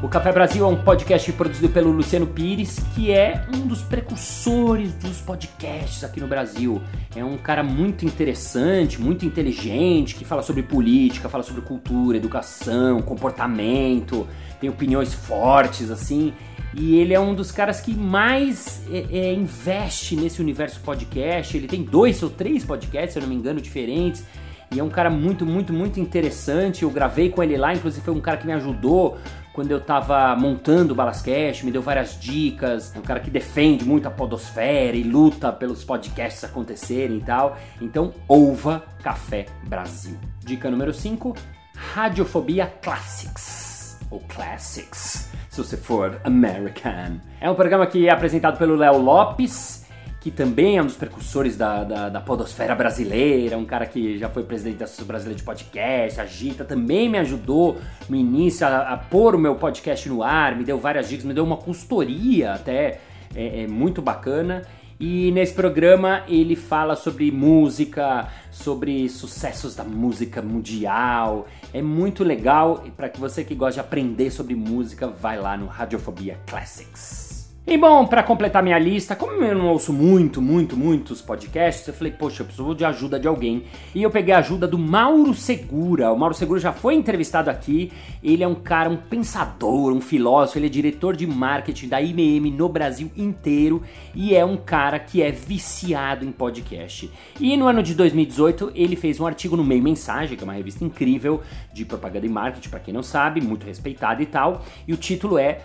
O 0.02 0.08
Café 0.08 0.32
Brasil 0.32 0.64
é 0.64 0.66
um 0.66 0.82
podcast 0.82 1.30
produzido 1.32 1.68
pelo 1.68 1.90
Luciano 1.90 2.26
Pires, 2.26 2.78
que 2.94 3.12
é 3.12 3.44
um 3.54 3.66
dos 3.66 3.82
precursores 3.82 4.94
dos 4.94 5.20
podcasts 5.20 6.02
aqui 6.02 6.18
no 6.18 6.26
Brasil. 6.26 6.80
É 7.14 7.22
um 7.22 7.36
cara 7.36 7.62
muito 7.62 8.06
interessante, 8.06 8.98
muito 8.98 9.26
inteligente, 9.26 10.14
que 10.14 10.24
fala 10.24 10.40
sobre 10.40 10.62
política, 10.62 11.28
fala 11.28 11.42
sobre 11.42 11.60
cultura, 11.60 12.16
educação, 12.16 13.02
comportamento, 13.02 14.26
tem 14.58 14.70
opiniões 14.70 15.12
fortes, 15.12 15.90
assim. 15.90 16.32
E 16.72 16.96
ele 16.96 17.12
é 17.12 17.20
um 17.20 17.34
dos 17.34 17.52
caras 17.52 17.78
que 17.78 17.92
mais 17.92 18.82
é, 18.90 19.04
é, 19.12 19.34
investe 19.34 20.16
nesse 20.16 20.40
universo 20.40 20.80
podcast. 20.80 21.54
Ele 21.54 21.66
tem 21.66 21.82
dois 21.82 22.22
ou 22.22 22.30
três 22.30 22.64
podcasts, 22.64 23.12
se 23.12 23.18
eu 23.18 23.22
não 23.22 23.28
me 23.28 23.34
engano, 23.34 23.60
diferentes. 23.60 24.24
E 24.72 24.78
é 24.78 24.84
um 24.84 24.88
cara 24.88 25.10
muito, 25.10 25.44
muito, 25.44 25.72
muito 25.72 25.98
interessante. 25.98 26.84
Eu 26.84 26.90
gravei 26.90 27.28
com 27.28 27.42
ele 27.42 27.56
lá, 27.56 27.74
inclusive 27.74 28.04
foi 28.04 28.14
um 28.14 28.20
cara 28.20 28.36
que 28.36 28.46
me 28.46 28.52
ajudou 28.52 29.18
quando 29.52 29.70
eu 29.72 29.80
tava 29.80 30.34
montando 30.36 30.92
o 30.92 30.96
Balascast, 30.96 31.64
me 31.64 31.72
deu 31.72 31.82
várias 31.82 32.18
dicas. 32.18 32.94
É 32.94 32.98
um 32.98 33.02
cara 33.02 33.20
que 33.20 33.30
defende 33.30 33.84
muito 33.84 34.06
a 34.06 34.10
podosfera 34.10 34.96
e 34.96 35.02
luta 35.02 35.52
pelos 35.52 35.84
podcasts 35.84 36.44
acontecerem 36.44 37.18
e 37.18 37.20
tal. 37.20 37.56
Então, 37.80 38.14
ouva 38.28 38.84
Café 39.02 39.46
Brasil. 39.66 40.16
Dica 40.38 40.70
número 40.70 40.92
5, 40.94 41.34
Radiofobia 41.74 42.72
Classics. 42.80 43.98
Ou 44.10 44.20
Classics, 44.20 45.30
se 45.48 45.58
você 45.58 45.76
for 45.76 46.20
American. 46.24 47.20
É 47.40 47.48
um 47.48 47.54
programa 47.54 47.86
que 47.86 48.08
é 48.08 48.10
apresentado 48.10 48.58
pelo 48.58 48.74
Léo 48.74 48.98
Lopes 48.98 49.79
que 50.20 50.30
também 50.30 50.76
é 50.76 50.82
um 50.82 50.86
dos 50.86 50.96
precursores 50.96 51.56
da, 51.56 51.82
da, 51.82 52.08
da, 52.10 52.20
podosfera 52.20 52.74
brasileira, 52.74 53.56
um 53.56 53.64
cara 53.64 53.86
que 53.86 54.18
já 54.18 54.28
foi 54.28 54.42
presidente 54.42 54.76
da 54.76 54.84
Associação 54.84 55.06
Brasileira 55.06 55.38
de 55.38 55.42
Podcast, 55.42 56.20
Agita, 56.20 56.62
também 56.62 57.08
me 57.08 57.18
ajudou 57.18 57.78
no 58.06 58.14
início 58.14 58.66
a, 58.66 58.92
a, 58.92 58.96
pôr 58.98 59.34
o 59.34 59.38
meu 59.38 59.54
podcast 59.54 60.06
no 60.10 60.22
ar, 60.22 60.54
me 60.54 60.62
deu 60.62 60.78
várias 60.78 61.08
dicas, 61.08 61.24
me 61.24 61.32
deu 61.32 61.42
uma 61.42 61.56
consultoria 61.56 62.52
até 62.52 63.00
é, 63.34 63.62
é 63.62 63.66
muito 63.66 64.02
bacana. 64.02 64.62
E 65.02 65.32
nesse 65.32 65.54
programa 65.54 66.24
ele 66.28 66.54
fala 66.54 66.94
sobre 66.94 67.32
música, 67.32 68.28
sobre 68.50 69.08
sucessos 69.08 69.74
da 69.74 69.82
música 69.82 70.42
mundial. 70.42 71.48
É 71.72 71.80
muito 71.80 72.22
legal 72.22 72.82
e 72.84 72.90
para 72.90 73.08
que 73.08 73.18
você 73.18 73.42
que 73.42 73.54
gosta 73.54 73.74
de 73.74 73.80
aprender 73.80 74.30
sobre 74.30 74.54
música, 74.54 75.06
vai 75.06 75.40
lá 75.40 75.56
no 75.56 75.64
Radiofobia 75.64 76.38
Classics. 76.46 77.29
E 77.66 77.76
bom, 77.76 78.06
para 78.06 78.22
completar 78.22 78.62
minha 78.62 78.78
lista, 78.78 79.14
como 79.14 79.44
eu 79.44 79.54
não 79.54 79.68
ouço 79.68 79.92
muito, 79.92 80.40
muito, 80.40 80.78
muitos 80.78 81.20
podcasts, 81.20 81.86
eu 81.86 81.92
falei, 81.92 82.10
poxa, 82.10 82.40
eu 82.40 82.46
preciso 82.46 82.74
de 82.74 82.86
ajuda 82.86 83.20
de 83.20 83.28
alguém. 83.28 83.64
E 83.94 84.02
eu 84.02 84.10
peguei 84.10 84.32
a 84.32 84.38
ajuda 84.38 84.66
do 84.66 84.78
Mauro 84.78 85.34
Segura. 85.34 86.10
O 86.10 86.18
Mauro 86.18 86.34
Segura 86.34 86.58
já 86.58 86.72
foi 86.72 86.94
entrevistado 86.94 87.50
aqui. 87.50 87.92
Ele 88.24 88.42
é 88.42 88.48
um 88.48 88.54
cara, 88.54 88.88
um 88.88 88.96
pensador, 88.96 89.92
um 89.92 90.00
filósofo, 90.00 90.58
ele 90.58 90.66
é 90.66 90.70
diretor 90.70 91.14
de 91.14 91.26
marketing 91.26 91.88
da 91.88 92.00
IBM 92.00 92.50
no 92.50 92.66
Brasil 92.66 93.10
inteiro 93.14 93.82
e 94.14 94.34
é 94.34 94.44
um 94.44 94.56
cara 94.56 94.98
que 94.98 95.22
é 95.22 95.30
viciado 95.30 96.24
em 96.24 96.32
podcast. 96.32 97.10
E 97.38 97.56
no 97.58 97.66
ano 97.66 97.82
de 97.82 97.94
2018, 97.94 98.72
ele 98.74 98.96
fez 98.96 99.20
um 99.20 99.26
artigo 99.26 99.54
no 99.54 99.62
Meio 99.62 99.82
Mensagem, 99.82 100.36
que 100.36 100.42
é 100.42 100.46
uma 100.46 100.54
revista 100.54 100.82
incrível 100.82 101.42
de 101.74 101.84
propaganda 101.84 102.24
e 102.24 102.28
marketing, 102.28 102.70
para 102.70 102.80
quem 102.80 102.94
não 102.94 103.02
sabe, 103.02 103.40
muito 103.40 103.66
respeitada 103.66 104.22
e 104.22 104.26
tal. 104.26 104.64
E 104.88 104.94
o 104.94 104.96
título 104.96 105.38
é 105.38 105.60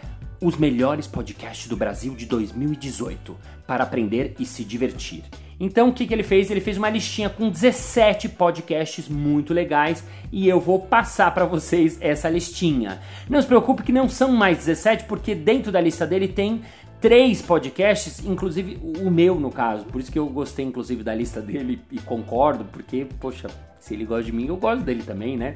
os 0.46 0.58
melhores 0.58 1.08
podcasts 1.08 1.68
do 1.68 1.76
Brasil 1.76 2.14
de 2.14 2.28
2018 2.28 3.36
para 3.66 3.84
aprender 3.84 4.36
e 4.38 4.46
se 4.46 4.64
divertir. 4.64 5.24
Então 5.60 5.90
o 5.90 5.94
que, 5.94 6.06
que 6.06 6.14
ele 6.14 6.22
fez? 6.22 6.52
Ele 6.52 6.62
fez 6.62 6.78
uma 6.78 6.88
listinha 6.88 7.30
com 7.30 7.50
17 7.50 8.30
podcasts 8.30 9.10
muito 9.10 9.56
legais 9.56 10.04
e 10.32 10.48
eu 10.48 10.60
vou 10.60 10.80
passar 10.80 11.34
para 11.34 11.46
vocês 11.46 11.98
essa 12.00 12.30
listinha. 12.30 13.02
Não 13.28 13.42
se 13.42 13.48
preocupe 13.48 13.82
que 13.82 13.92
não 13.92 14.08
são 14.08 14.34
mais 14.34 14.60
17 14.60 15.06
porque 15.06 15.34
dentro 15.34 15.72
da 15.72 15.82
lista 15.82 16.06
dele 16.06 16.28
tem 16.28 16.62
três 17.02 17.42
podcasts, 17.42 18.24
inclusive 18.24 18.80
o 19.04 19.10
meu 19.10 19.40
no 19.40 19.50
caso. 19.50 19.86
Por 19.86 20.00
isso 20.00 20.12
que 20.12 20.20
eu 20.20 20.28
gostei 20.28 20.64
inclusive 20.64 21.02
da 21.02 21.16
lista 21.16 21.42
dele 21.42 21.82
e 21.92 21.98
concordo, 21.98 22.66
porque 22.66 23.08
poxa, 23.20 23.48
Se 23.80 23.94
ele 23.94 24.06
gosta 24.06 24.24
de 24.24 24.32
mim, 24.32 24.48
eu 24.48 24.58
gosto 24.58 24.84
dele 24.84 25.04
também, 25.04 25.38
né? 25.38 25.56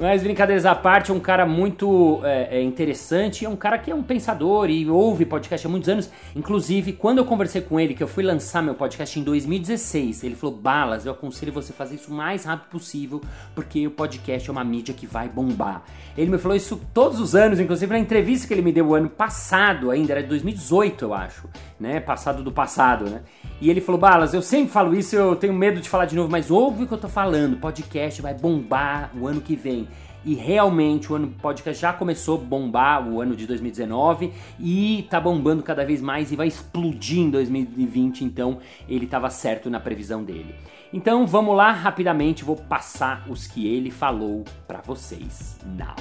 Mas 0.00 0.22
brincadeiras 0.22 0.64
à 0.64 0.74
parte, 0.74 1.10
é 1.10 1.14
um 1.14 1.20
cara 1.20 1.44
muito 1.44 2.20
é, 2.24 2.58
é 2.58 2.62
interessante, 2.62 3.44
é 3.44 3.48
um 3.48 3.54
cara 3.54 3.76
que 3.76 3.90
é 3.90 3.94
um 3.94 4.02
pensador 4.02 4.70
e 4.70 4.88
ouve 4.88 5.26
podcast 5.26 5.66
há 5.66 5.70
muitos 5.70 5.90
anos. 5.90 6.10
Inclusive, 6.34 6.94
quando 6.94 7.18
eu 7.18 7.24
conversei 7.26 7.60
com 7.60 7.78
ele, 7.78 7.92
que 7.92 8.02
eu 8.02 8.08
fui 8.08 8.24
lançar 8.24 8.62
meu 8.62 8.74
podcast 8.74 9.20
em 9.20 9.22
2016, 9.22 10.24
ele 10.24 10.34
falou: 10.34 10.56
Balas, 10.56 11.04
eu 11.04 11.12
aconselho 11.12 11.52
você 11.52 11.70
fazer 11.72 11.96
isso 11.96 12.10
o 12.10 12.14
mais 12.14 12.44
rápido 12.44 12.70
possível, 12.70 13.20
porque 13.54 13.86
o 13.86 13.90
podcast 13.90 14.48
é 14.48 14.52
uma 14.52 14.64
mídia 14.64 14.94
que 14.94 15.06
vai 15.06 15.28
bombar. 15.28 15.84
Ele 16.16 16.30
me 16.30 16.38
falou 16.38 16.56
isso 16.56 16.80
todos 16.94 17.20
os 17.20 17.34
anos, 17.34 17.60
inclusive 17.60 17.92
na 17.92 17.98
entrevista 17.98 18.48
que 18.48 18.54
ele 18.54 18.62
me 18.62 18.72
deu 18.72 18.86
o 18.86 18.94
ano 18.94 19.10
passado, 19.10 19.90
ainda 19.90 20.14
era 20.14 20.22
de 20.22 20.28
2018, 20.30 21.04
eu 21.04 21.12
acho, 21.12 21.46
né? 21.78 22.00
Passado 22.00 22.42
do 22.42 22.50
passado, 22.50 23.04
né? 23.04 23.20
E 23.60 23.68
ele 23.68 23.82
falou: 23.82 24.00
Balas, 24.00 24.32
eu 24.32 24.40
sempre 24.40 24.72
falo 24.72 24.94
isso, 24.94 25.14
eu 25.14 25.36
tenho 25.36 25.52
medo 25.52 25.78
de 25.78 25.90
falar 25.90 26.06
de 26.06 26.16
novo, 26.16 26.30
mas 26.30 26.50
ouve 26.50 26.84
o 26.84 26.86
que 26.86 26.94
eu 26.94 26.98
tô 26.98 27.08
falando, 27.08 27.58
podcast 27.60 28.20
vai 28.20 28.34
bombar 28.34 29.10
o 29.14 29.26
ano 29.26 29.40
que 29.40 29.54
vem. 29.54 29.86
E 30.24 30.34
realmente 30.34 31.10
o 31.10 31.16
ano 31.16 31.28
podcast 31.28 31.80
já 31.80 31.92
começou 31.92 32.38
a 32.38 32.42
bombar 32.42 33.08
o 33.08 33.20
ano 33.20 33.34
de 33.34 33.46
2019 33.46 34.32
e 34.58 35.06
tá 35.08 35.18
bombando 35.18 35.62
cada 35.62 35.84
vez 35.84 36.02
mais 36.02 36.30
e 36.30 36.36
vai 36.36 36.46
explodir 36.46 37.20
em 37.20 37.30
2020, 37.30 38.24
então 38.24 38.58
ele 38.86 39.06
estava 39.06 39.30
certo 39.30 39.70
na 39.70 39.80
previsão 39.80 40.22
dele. 40.22 40.54
Então 40.92 41.26
vamos 41.26 41.56
lá 41.56 41.72
rapidamente, 41.72 42.44
vou 42.44 42.56
passar 42.56 43.24
os 43.30 43.46
que 43.46 43.66
ele 43.66 43.90
falou 43.90 44.44
para 44.66 44.82
vocês 44.82 45.58
now. 45.64 45.94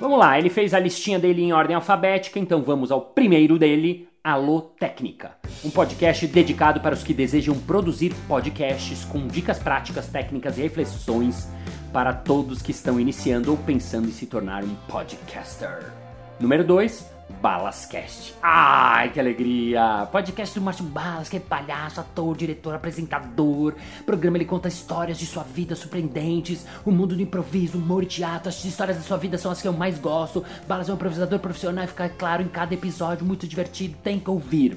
Vamos 0.00 0.18
lá, 0.18 0.38
ele 0.38 0.48
fez 0.48 0.72
a 0.72 0.80
listinha 0.80 1.18
dele 1.18 1.42
em 1.42 1.52
ordem 1.52 1.76
alfabética, 1.76 2.38
então 2.38 2.62
vamos 2.62 2.90
ao 2.90 3.02
primeiro 3.02 3.58
dele, 3.58 4.08
Alô 4.24 4.62
Técnica, 4.62 5.32
um 5.62 5.68
podcast 5.68 6.26
dedicado 6.26 6.80
para 6.80 6.94
os 6.94 7.02
que 7.02 7.12
desejam 7.12 7.54
produzir 7.54 8.14
podcasts 8.26 9.04
com 9.04 9.26
dicas 9.26 9.58
práticas, 9.58 10.08
técnicas 10.08 10.56
e 10.56 10.62
reflexões 10.62 11.46
para 11.92 12.14
todos 12.14 12.62
que 12.62 12.70
estão 12.70 12.98
iniciando 12.98 13.50
ou 13.50 13.58
pensando 13.58 14.08
em 14.08 14.12
se 14.12 14.24
tornar 14.24 14.64
um 14.64 14.74
podcaster. 14.88 15.92
Número 16.40 16.64
2, 16.64 17.19
Balascast. 17.40 18.34
Ai, 18.42 19.10
que 19.10 19.20
alegria! 19.20 20.08
Podcast 20.10 20.58
do 20.58 20.64
Márcio 20.64 20.84
Balas, 20.84 21.28
que 21.28 21.36
é 21.36 21.40
palhaço, 21.40 22.00
ator, 22.00 22.36
diretor, 22.36 22.74
apresentador. 22.74 23.74
O 24.00 24.04
programa 24.04 24.36
ele 24.36 24.44
conta 24.44 24.68
histórias 24.68 25.18
de 25.18 25.26
sua 25.26 25.42
vida 25.42 25.76
surpreendentes, 25.76 26.66
o 26.84 26.90
mundo 26.90 27.14
do 27.14 27.22
improviso, 27.22 27.78
humor 27.78 28.02
e 28.02 28.06
teatro. 28.06 28.48
As 28.48 28.64
histórias 28.64 28.96
da 28.96 29.02
sua 29.02 29.16
vida 29.16 29.38
são 29.38 29.50
as 29.50 29.62
que 29.62 29.68
eu 29.68 29.72
mais 29.72 29.98
gosto. 29.98 30.44
Balas 30.66 30.88
é 30.88 30.92
um 30.92 30.96
improvisador 30.96 31.38
profissional 31.38 31.84
e 31.84 31.88
fica 31.88 32.08
claro 32.08 32.42
em 32.42 32.48
cada 32.48 32.74
episódio, 32.74 33.24
muito 33.24 33.46
divertido, 33.46 33.96
tem 34.02 34.18
que 34.18 34.30
ouvir. 34.30 34.76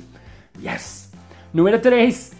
Yes! 0.61 1.11
Número 1.53 1.79
3, 1.79 2.31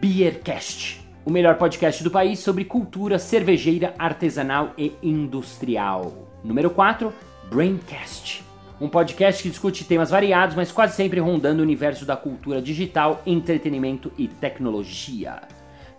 Beercast. 0.00 1.00
O 1.24 1.30
melhor 1.30 1.56
podcast 1.56 2.02
do 2.02 2.10
país 2.10 2.38
sobre 2.40 2.64
cultura 2.64 3.18
cervejeira, 3.18 3.94
artesanal 3.98 4.72
e 4.76 4.92
industrial. 5.02 6.28
Número 6.44 6.70
4, 6.70 7.12
Braincast 7.50 8.51
um 8.82 8.88
podcast 8.88 9.40
que 9.40 9.48
discute 9.48 9.84
temas 9.84 10.10
variados, 10.10 10.56
mas 10.56 10.72
quase 10.72 10.96
sempre 10.96 11.20
rondando 11.20 11.60
o 11.60 11.62
universo 11.62 12.04
da 12.04 12.16
cultura 12.16 12.60
digital, 12.60 13.22
entretenimento 13.24 14.10
e 14.18 14.26
tecnologia. 14.26 15.40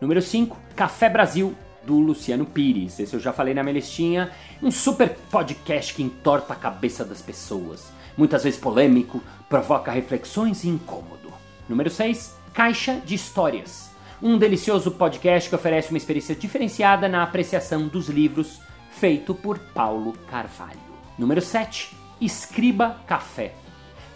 Número 0.02 0.22
5, 0.22 0.60
Café 0.76 1.08
Brasil, 1.08 1.56
do 1.86 1.98
Luciano 1.98 2.46
Pires. 2.46 3.00
Esse 3.00 3.14
eu 3.14 3.22
já 3.22 3.32
falei 3.32 3.54
na 3.54 3.64
minha 3.64 3.76
listinha. 3.76 4.32
Um 4.62 4.70
super 4.70 5.16
podcast 5.32 5.94
que 5.94 6.04
entorta 6.04 6.52
a 6.52 6.58
cabeça 6.58 7.06
das 7.06 7.22
pessoas. 7.22 7.90
Muitas 8.18 8.44
vezes 8.44 8.60
polêmico, 8.60 9.24
provoca 9.48 9.90
reflexões 9.90 10.66
e 10.66 10.68
incômodo. 10.68 11.32
Número 11.70 11.90
6, 11.90 12.36
Caixa 12.54 13.02
de 13.06 13.16
Histórias. 13.16 13.92
Um 14.22 14.38
delicioso 14.38 14.92
podcast 14.92 15.48
que 15.48 15.56
oferece 15.56 15.90
uma 15.90 15.98
experiência 15.98 16.36
diferenciada 16.36 17.08
na 17.08 17.24
apreciação 17.24 17.88
dos 17.88 18.10
livros, 18.10 18.60
feito 18.92 19.34
por 19.34 19.58
Paulo 19.58 20.12
Carvalho. 20.30 20.80
Número 21.18 21.40
7, 21.40 22.03
Escriba 22.24 23.02
Café. 23.06 23.54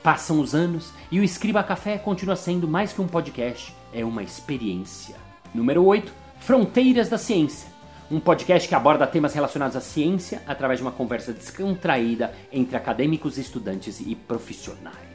Passam 0.01 0.39
os 0.39 0.55
anos 0.55 0.93
e 1.11 1.19
o 1.19 1.23
Escriba 1.25 1.61
Café 1.61 1.97
continua 1.97 2.37
sendo 2.37 2.65
mais 2.65 2.93
que 2.93 3.01
um 3.01 3.07
podcast, 3.07 3.75
é 3.91 4.05
uma 4.05 4.23
experiência. 4.23 5.15
Número 5.53 5.83
8, 5.83 6.13
Fronteiras 6.39 7.09
da 7.09 7.17
Ciência. 7.17 7.67
Um 8.09 8.21
podcast 8.21 8.65
que 8.65 8.73
aborda 8.73 9.05
temas 9.05 9.33
relacionados 9.33 9.75
à 9.75 9.81
ciência 9.81 10.41
através 10.47 10.79
de 10.79 10.85
uma 10.85 10.93
conversa 10.93 11.33
descontraída 11.33 12.33
entre 12.49 12.77
acadêmicos, 12.77 13.37
estudantes 13.37 13.99
e 13.99 14.15
profissionais. 14.15 15.06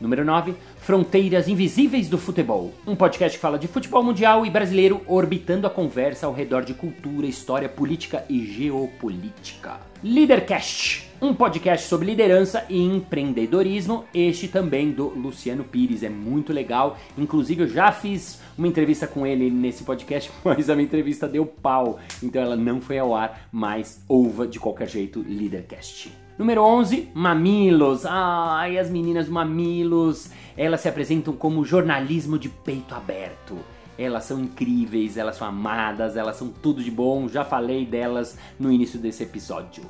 Número 0.00 0.24
9, 0.24 0.54
Fronteiras 0.78 1.48
Invisíveis 1.48 2.08
do 2.08 2.16
Futebol. 2.16 2.72
Um 2.86 2.96
podcast 2.96 3.36
que 3.36 3.42
fala 3.42 3.58
de 3.58 3.68
futebol 3.68 4.02
mundial 4.02 4.46
e 4.46 4.50
brasileiro 4.50 5.02
orbitando 5.06 5.66
a 5.66 5.70
conversa 5.70 6.26
ao 6.26 6.32
redor 6.32 6.64
de 6.64 6.74
cultura, 6.74 7.26
história, 7.26 7.68
política 7.68 8.24
e 8.28 8.44
geopolítica. 8.46 9.80
Leadercast 10.02 11.10
um 11.22 11.34
podcast 11.34 11.86
sobre 11.86 12.06
liderança 12.06 12.64
e 12.70 12.80
empreendedorismo, 12.82 14.06
este 14.14 14.48
também 14.48 14.90
do 14.90 15.08
Luciano 15.08 15.64
Pires, 15.64 16.02
é 16.02 16.08
muito 16.08 16.50
legal. 16.50 16.96
Inclusive 17.18 17.64
eu 17.64 17.68
já 17.68 17.92
fiz 17.92 18.40
uma 18.56 18.66
entrevista 18.66 19.06
com 19.06 19.26
ele 19.26 19.50
nesse 19.50 19.84
podcast, 19.84 20.30
mas 20.42 20.70
a 20.70 20.74
minha 20.74 20.86
entrevista 20.86 21.28
deu 21.28 21.44
pau, 21.44 21.98
então 22.22 22.40
ela 22.40 22.56
não 22.56 22.80
foi 22.80 22.98
ao 22.98 23.14
ar, 23.14 23.48
mas 23.52 24.02
ouva 24.08 24.46
de 24.46 24.58
qualquer 24.58 24.88
jeito 24.88 25.22
Leadercast. 25.28 26.10
Número 26.40 26.62
11, 26.62 27.10
Mamilos. 27.12 28.06
Ai, 28.06 28.78
as 28.78 28.88
meninas 28.88 29.28
Mamilos, 29.28 30.30
elas 30.56 30.80
se 30.80 30.88
apresentam 30.88 31.34
como 31.34 31.66
jornalismo 31.66 32.38
de 32.38 32.48
peito 32.48 32.94
aberto. 32.94 33.58
Elas 33.98 34.24
são 34.24 34.40
incríveis, 34.40 35.18
elas 35.18 35.36
são 35.36 35.46
amadas, 35.46 36.16
elas 36.16 36.36
são 36.36 36.48
tudo 36.48 36.82
de 36.82 36.90
bom. 36.90 37.28
Já 37.28 37.44
falei 37.44 37.84
delas 37.84 38.38
no 38.58 38.72
início 38.72 38.98
desse 38.98 39.22
episódio. 39.22 39.84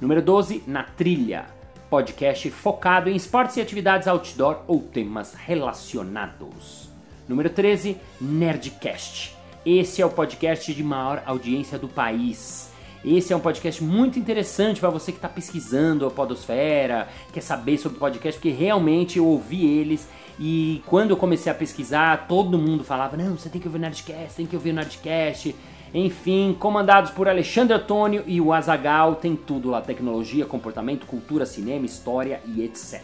Número 0.00 0.20
12, 0.20 0.64
Na 0.66 0.82
Trilha. 0.82 1.46
Podcast 1.88 2.50
focado 2.50 3.08
em 3.08 3.14
esportes 3.14 3.56
e 3.56 3.60
atividades 3.60 4.08
outdoor 4.08 4.64
ou 4.66 4.80
temas 4.80 5.34
relacionados. 5.34 6.90
Número 7.28 7.48
13, 7.48 7.98
Nerdcast. 8.20 9.36
Esse 9.64 10.02
é 10.02 10.04
o 10.04 10.10
podcast 10.10 10.74
de 10.74 10.82
maior 10.82 11.22
audiência 11.24 11.78
do 11.78 11.86
país. 11.86 12.73
Esse 13.04 13.34
é 13.34 13.36
um 13.36 13.40
podcast 13.40 13.84
muito 13.84 14.18
interessante 14.18 14.80
para 14.80 14.88
você 14.88 15.12
que 15.12 15.18
está 15.18 15.28
pesquisando 15.28 16.06
a 16.06 16.10
Podosfera, 16.10 17.06
quer 17.32 17.42
saber 17.42 17.76
sobre 17.76 17.98
podcast, 17.98 18.40
porque 18.40 18.48
realmente 18.48 19.18
eu 19.18 19.26
ouvi 19.26 19.66
eles 19.66 20.08
e 20.40 20.82
quando 20.86 21.10
eu 21.10 21.16
comecei 21.16 21.52
a 21.52 21.54
pesquisar, 21.54 22.26
todo 22.26 22.56
mundo 22.56 22.82
falava: 22.82 23.14
não, 23.14 23.36
você 23.36 23.50
tem 23.50 23.60
que 23.60 23.68
ouvir 23.68 23.78
o 23.78 23.80
Nerdcast, 23.82 24.34
tem 24.34 24.46
que 24.46 24.56
ouvir 24.56 24.70
o 24.70 24.74
Nerdcast. 24.74 25.54
Enfim, 25.92 26.56
comandados 26.58 27.10
por 27.10 27.28
Alexandre 27.28 27.74
Antônio 27.74 28.24
e 28.26 28.40
o 28.40 28.54
Azagal, 28.54 29.16
tem 29.16 29.36
tudo 29.36 29.68
lá: 29.68 29.82
tecnologia, 29.82 30.46
comportamento, 30.46 31.04
cultura, 31.04 31.44
cinema, 31.44 31.84
história 31.84 32.40
e 32.46 32.62
etc. 32.62 33.02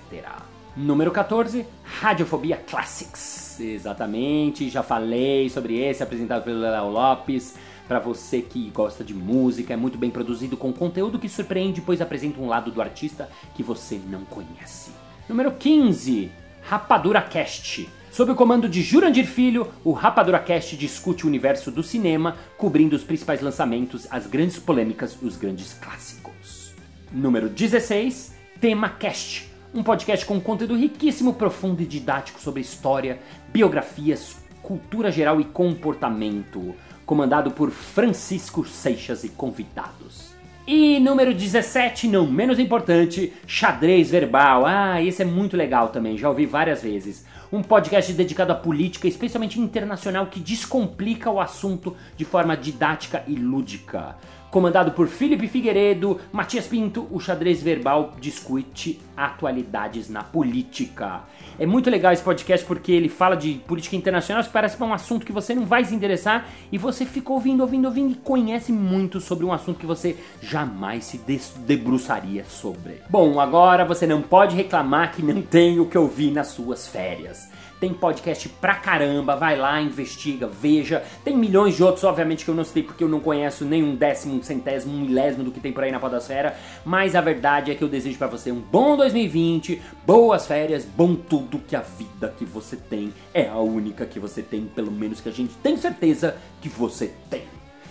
Número 0.77 1.11
14, 1.11 1.67
Radiofobia 1.85 2.57
Classics. 2.57 3.61
Exatamente, 3.61 4.71
já 4.71 4.83
falei 4.83 5.51
sobre 5.51 5.79
esse, 5.79 6.03
apresentado 6.03 6.43
pelo 6.43 6.61
Léo 6.61 6.89
Lopes. 6.89 7.55
Para 7.91 7.99
você 7.99 8.41
que 8.41 8.71
gosta 8.71 9.03
de 9.03 9.13
música, 9.13 9.75
é 9.75 9.77
muito 9.77 9.99
bem 9.99 10.13
produzido 10.13 10.57
com 10.57 10.73
conteúdo 10.73 11.19
que 11.19 11.29
surpreende, 11.29 11.81
pois 11.81 12.01
apresenta 12.01 12.41
um 12.41 12.47
lado 12.47 12.71
do 12.71 12.81
artista 12.81 13.29
que 13.53 13.65
você 13.65 14.01
não 14.09 14.25
conhece. 14.25 14.93
Número 15.29 15.51
15, 15.51 16.31
Rapadura 16.63 17.21
Cast. 17.21 17.89
Sob 18.13 18.31
o 18.31 18.37
comando 18.37 18.69
de 18.69 18.81
Jurandir 18.81 19.27
Filho, 19.27 19.67
o 19.83 19.91
Rapadura 19.91 20.39
Cast 20.39 20.77
discute 20.77 21.25
o 21.25 21.27
universo 21.27 21.73
do 21.73 21.83
cinema, 21.83 22.37
cobrindo 22.57 22.95
os 22.95 23.03
principais 23.03 23.41
lançamentos, 23.41 24.07
as 24.09 24.25
grandes 24.25 24.57
polêmicas, 24.57 25.21
os 25.21 25.37
grandes 25.37 25.73
clássicos. 25.73 26.73
Número 27.11 27.49
16, 27.49 28.37
Tema 28.61 28.89
Cast. 28.89 29.51
Um 29.75 29.83
podcast 29.83 30.25
com 30.25 30.41
conteúdo 30.41 30.77
riquíssimo, 30.77 31.35
profundo 31.35 31.83
e 31.83 31.87
didático 31.87 32.41
sobre 32.41 32.61
história, 32.61 33.19
biografias, 33.53 34.37
cultura 34.63 35.11
geral 35.11 35.41
e 35.41 35.45
comportamento, 35.45 36.75
comandado 37.11 37.51
por 37.51 37.73
Francisco 37.73 38.65
Seixas 38.65 39.25
e 39.25 39.31
convidados. 39.31 40.31
E 40.65 41.01
número 41.01 41.35
17, 41.35 42.07
não 42.07 42.25
menos 42.25 42.61
importante, 42.61 43.33
xadrez 43.49 44.09
verbal. 44.09 44.65
Ah, 44.65 45.03
esse 45.03 45.21
é 45.21 45.25
muito 45.25 45.57
legal 45.57 45.89
também, 45.89 46.17
já 46.17 46.29
ouvi 46.29 46.47
várias 46.47 46.85
vezes 46.85 47.25
um 47.53 47.63
podcast 47.63 48.13
dedicado 48.13 48.53
à 48.53 48.55
política, 48.55 49.09
especialmente 49.09 49.59
internacional, 49.59 50.27
que 50.27 50.39
descomplica 50.39 51.31
o 51.31 51.41
assunto 51.41 51.97
de 52.17 52.25
forma 52.25 52.57
didática 52.57 53.25
e 53.27 53.35
lúdica. 53.35 54.17
Comandado 54.51 54.93
por 54.93 55.07
Felipe 55.07 55.47
Figueiredo, 55.47 56.21
Matias 56.33 56.67
Pinto, 56.67 57.07
o 57.11 57.21
xadrez 57.21 57.63
verbal 57.63 58.15
discute 58.21 59.01
atualidades 59.17 60.09
na 60.09 60.25
política. 60.25 61.23
É 61.59 61.67
muito 61.67 61.91
legal 61.91 62.13
esse 62.13 62.23
podcast 62.23 62.67
porque 62.67 62.91
ele 62.91 63.09
fala 63.09 63.37
de 63.37 63.55
política 63.67 63.95
internacional, 63.95 64.43
que 64.43 64.51
parece 64.51 64.83
um 64.83 64.93
assunto 64.93 65.27
que 65.27 65.33
você 65.33 65.55
não 65.55 65.67
vai 65.67 65.85
se 65.85 65.95
interessar 65.95 66.49
e 66.73 66.79
você 66.79 67.05
ficou 67.05 67.37
ouvindo, 67.37 67.61
ouvindo, 67.61 67.85
ouvindo 67.85 68.13
e 68.13 68.17
conhece 68.17 68.73
muito 68.73 69.21
sobre 69.21 69.45
um 69.45 69.53
assunto 69.53 69.79
que 69.79 69.87
você 69.87 70.17
jamais 70.43 71.05
se 71.05 71.19
debruçaria 71.59 72.45
sobre. 72.45 73.03
Bom, 73.09 73.39
agora 73.39 73.85
você 73.85 74.07
não 74.07 74.23
pode 74.23 74.57
reclamar 74.57 75.13
que 75.13 75.23
não 75.23 75.43
tem 75.43 75.79
o 75.79 75.87
que 75.87 75.99
ouvir 75.99 76.31
nas 76.31 76.49
suas 76.49 76.89
férias. 76.89 77.49
Tem 77.81 77.95
podcast 77.95 78.47
pra 78.61 78.75
caramba, 78.75 79.37
vai 79.37 79.57
lá, 79.57 79.81
investiga, 79.81 80.47
veja. 80.47 81.03
Tem 81.25 81.35
milhões 81.35 81.77
de 81.77 81.83
outros, 81.83 82.05
obviamente, 82.05 82.45
que 82.45 82.51
eu 82.51 82.55
não 82.55 82.63
sei 82.63 82.83
porque 82.83 83.03
eu 83.03 83.09
não 83.09 83.21
conheço 83.21 83.65
nem 83.65 83.83
um 83.83 83.97
décimo, 83.97 84.43
centésimo, 84.45 84.97
milésimo 84.99 85.45
do 85.45 85.51
que 85.51 85.61
tem 85.61 85.73
por 85.73 85.83
aí 85.83 85.91
na 85.91 85.99
podosfera. 85.99 86.55
Mas 86.85 87.17
a 87.17 87.23
verdade 87.23 87.71
é 87.71 87.75
que 87.75 87.83
eu 87.83 87.89
desejo 87.89 88.19
para 88.19 88.27
você 88.27 88.53
um 88.53 88.61
bom 88.61 88.99
2020, 88.99 89.81
boas 90.07 90.47
férias, 90.47 90.85
bom 90.85 91.15
tudo 91.15 91.59
que 91.59 91.75
a 91.75 91.81
vida 91.81 92.35
que 92.37 92.45
você 92.45 92.77
tem 92.77 93.15
é 93.33 93.49
a 93.49 93.57
única 93.57 94.05
que 94.05 94.21
você 94.21 94.43
tem, 94.43 94.67
pelo 94.67 94.93
menos 94.93 95.23
que 95.23 95.31
a 95.31 95.33
gente 95.33 95.55
tem 95.63 95.77
certeza 95.79 96.37
que 96.61 96.69
você 96.69 97.15
tem. 97.31 97.45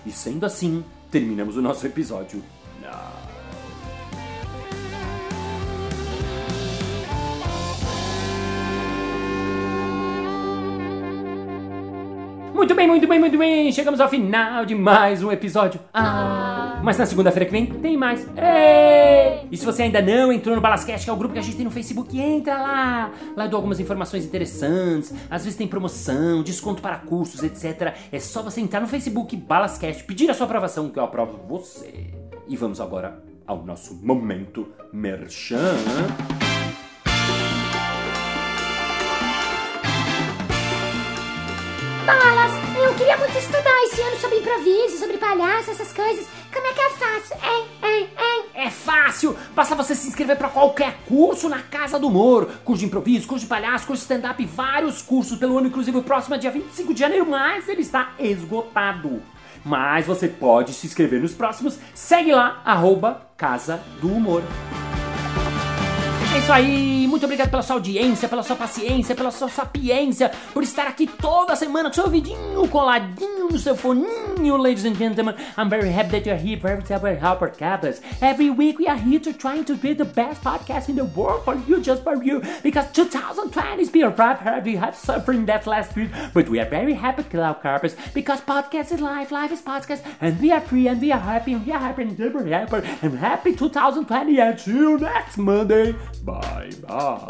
E 0.05 0.11
sendo 0.11 0.45
assim, 0.45 0.83
terminamos 1.09 1.57
o 1.57 1.61
nosso 1.61 1.87
episódio. 1.87 2.43
Muito 12.69 12.77
bem, 12.77 12.87
muito 12.87 13.07
bem, 13.07 13.19
muito 13.19 13.37
bem. 13.39 13.71
Chegamos 13.71 13.99
ao 13.99 14.07
final 14.07 14.63
de 14.63 14.75
mais 14.75 15.23
um 15.23 15.31
episódio. 15.31 15.79
Ah, 15.91 16.79
mas 16.83 16.99
na 16.99 17.05
segunda-feira 17.07 17.45
que 17.45 17.51
vem 17.51 17.65
tem 17.65 17.97
mais. 17.97 18.27
Ei! 18.37 19.47
E 19.51 19.57
se 19.57 19.65
você 19.65 19.81
ainda 19.81 19.99
não 20.03 20.31
entrou 20.31 20.55
no 20.55 20.61
Balascast, 20.61 21.03
que 21.03 21.09
é 21.09 21.13
o 21.13 21.15
grupo 21.15 21.33
que 21.33 21.39
a 21.39 21.41
gente 21.41 21.57
tem 21.57 21.65
no 21.65 21.71
Facebook, 21.71 22.15
entra 22.21 22.61
lá. 22.61 23.11
Lá 23.35 23.45
eu 23.45 23.49
dou 23.49 23.57
algumas 23.57 23.79
informações 23.79 24.23
interessantes. 24.23 25.11
Às 25.31 25.45
vezes 25.45 25.57
tem 25.57 25.67
promoção, 25.67 26.43
desconto 26.43 26.79
para 26.79 26.99
cursos, 26.99 27.41
etc. 27.41 27.95
É 28.11 28.19
só 28.19 28.43
você 28.43 28.61
entrar 28.61 28.81
no 28.81 28.87
Facebook 28.87 29.35
Balascast, 29.35 30.03
pedir 30.03 30.29
a 30.29 30.35
sua 30.35 30.45
aprovação, 30.45 30.91
que 30.91 30.99
eu 30.99 31.03
aprovo 31.03 31.39
você. 31.47 32.13
E 32.47 32.55
vamos 32.55 32.79
agora 32.79 33.19
ao 33.47 33.65
nosso 33.65 33.95
momento 33.95 34.67
merchan. 34.93 35.75
Muito 43.29 43.37
estudar 43.37 43.83
esse 43.83 44.01
ano 44.01 44.17
sobre 44.17 44.37
improviso, 44.37 44.97
sobre 44.97 45.17
palhaço, 45.17 45.69
essas 45.69 45.93
coisas. 45.93 46.27
Como 46.51 46.65
é 46.65 46.73
que 46.73 46.81
eu 46.81 46.89
faço? 46.91 47.33
Hein, 47.33 47.65
hein, 47.83 48.09
hein? 48.17 48.45
É 48.55 48.69
fácil! 48.71 49.37
Basta 49.53 49.75
você 49.75 49.93
se 49.93 50.07
inscrever 50.07 50.35
para 50.35 50.49
qualquer 50.49 50.97
curso 51.07 51.47
na 51.47 51.59
Casa 51.59 51.99
do 51.99 52.07
Humor. 52.07 52.49
Curso 52.63 52.79
de 52.79 52.87
improviso, 52.87 53.27
curso 53.27 53.45
de 53.45 53.49
palhaço, 53.49 53.85
curso 53.85 54.01
de 54.01 54.11
stand-up, 54.11 54.43
vários 54.47 55.03
cursos 55.03 55.37
pelo 55.37 55.57
ano, 55.57 55.67
inclusive 55.67 55.97
o 55.97 56.03
próximo 56.03 56.35
é 56.35 56.37
dia 56.39 56.49
25 56.49 56.93
de 56.93 56.99
janeiro, 56.99 57.25
mas 57.29 57.69
ele 57.69 57.81
está 57.81 58.13
esgotado. 58.17 59.21
Mas 59.63 60.07
você 60.07 60.27
pode 60.27 60.73
se 60.73 60.87
inscrever 60.87 61.21
nos 61.21 61.35
próximos. 61.35 61.77
Segue 61.93 62.33
lá, 62.33 62.61
arroba 62.65 63.27
Casa 63.37 63.79
do 64.01 64.11
Humor. 64.11 64.41
É 66.31 66.37
isso 66.37 66.53
aí, 66.53 67.07
muito 67.07 67.23
obrigado 67.23 67.49
pela 67.49 67.63
sua 67.63 67.75
audiência, 67.77 68.29
pela 68.29 68.43
sua 68.43 68.55
paciência, 68.55 69.15
pela 69.15 69.31
sua 69.31 69.49
sapiência, 69.49 70.31
por 70.53 70.61
estar 70.61 70.87
aqui 70.87 71.07
toda 71.07 71.55
semana 71.55 71.89
com 71.89 71.95
seu 71.95 72.03
ouvidinho 72.05 72.67
coladinho 72.67 73.49
no 73.49 73.57
seu 73.57 73.75
foninho, 73.75 74.55
ladies 74.55 74.85
and 74.85 74.93
gentlemen. 74.93 75.33
I'm 75.57 75.69
very 75.69 75.89
happy 75.89 76.11
that 76.11 76.27
you're 76.27 76.37
here 76.39 76.59
for 76.59 76.69
every 76.69 76.83
time 76.83 77.17
helper 77.17 77.49
campus. 77.49 77.99
Every 78.21 78.51
week 78.51 78.77
we 78.77 78.87
are 78.87 78.95
here 78.95 79.19
to 79.21 79.33
trying 79.33 79.63
to 79.65 79.75
be 79.75 79.95
the 79.95 80.05
best 80.05 80.43
podcast 80.43 80.87
in 80.87 80.95
the 80.97 81.05
world 81.05 81.43
for 81.43 81.55
you, 81.67 81.81
just 81.81 82.03
for 82.03 82.23
you, 82.23 82.41
because 82.61 82.85
2020 82.93 83.81
is 83.81 83.89
been 83.89 84.13
rough, 84.15 84.43
we 84.63 84.75
had 84.75 84.95
suffering 84.95 85.47
that 85.47 85.65
last 85.65 85.95
week, 85.95 86.11
but 86.35 86.47
we 86.47 86.59
are 86.59 86.69
very 86.69 86.93
happy, 86.93 87.23
Cloud 87.23 87.61
Carpus, 87.63 87.95
because 88.13 88.39
podcast 88.41 88.93
is 88.93 89.01
life, 89.01 89.31
life 89.31 89.51
is 89.51 89.63
podcast, 89.63 90.05
and 90.21 90.39
we 90.39 90.51
are 90.51 90.61
free, 90.61 90.87
and 90.87 91.01
we 91.01 91.11
are 91.11 91.19
happy, 91.19 91.53
and 91.53 91.65
we 91.65 91.71
are 91.71 91.79
happy, 91.79 92.03
and 92.03 92.19
we 92.19 92.53
are 92.53 92.65
happy, 92.65 92.87
and 93.01 93.17
happy 93.17 93.55
2020, 93.55 94.39
and 94.39 94.59
see 94.59 94.71
you 94.71 94.99
next 94.99 95.37
Monday. 95.37 95.95
Bye 96.29 96.69
bye. 96.85 97.25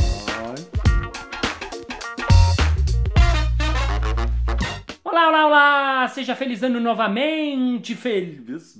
Olá, 5.05 5.29
olá, 5.29 5.45
olá! 5.45 6.07
Seja 6.09 6.35
feliz 6.35 6.61
ano 6.63 6.81
novamente! 6.81 7.95
Feliz. 7.95 8.77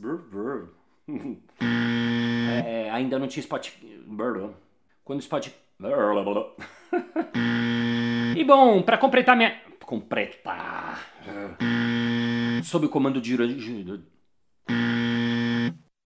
É, 1.62 2.89
ainda 2.91 3.17
não 3.17 3.27
tinha 3.27 3.41
spot. 3.41 3.69
Quando 5.03 5.21
spot. 5.21 5.47
E 8.36 8.43
bom, 8.43 8.82
para 8.82 8.97
completar 8.97 9.38
minha. 9.38 9.62
Completar. 9.86 11.05
Sob 12.63 12.86
o 12.86 12.89
comando 12.89 13.21
de. 13.21 13.38